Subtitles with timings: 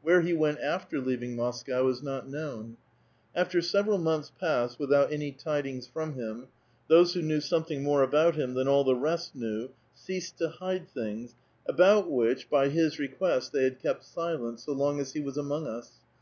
[0.00, 2.78] Where he went after leaving Moscow is not known.
[3.34, 6.48] After several months passed without any tid ings from him,
[6.88, 10.88] those who knew something more about him tihan all the rest knew ceased to hide
[10.88, 11.34] things,
[11.66, 12.78] about which^ by 286 A VITAL QUESTION.
[12.80, 15.92] his request, they had kept silent so long as he was among ns.